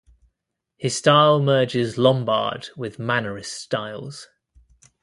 [0.77, 4.29] His style merges Lombard with Mannerist styles.